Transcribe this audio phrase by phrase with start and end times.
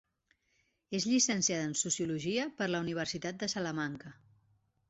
[0.99, 4.19] És llicenciada en sociologia per la Universitat de Salamanca.